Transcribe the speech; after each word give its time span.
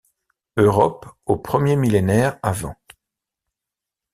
Europe 0.57 1.05
au 1.27 1.39
Ier 1.63 1.75
millénaire 1.75 2.39
av. 2.41 2.73